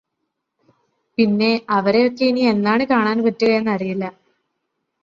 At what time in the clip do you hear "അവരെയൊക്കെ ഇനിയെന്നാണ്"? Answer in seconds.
1.69-2.83